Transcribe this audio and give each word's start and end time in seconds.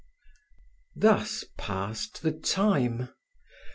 Thus 0.95 1.43
passed 1.59 2.23
the 2.23 2.31
time. 2.31 3.09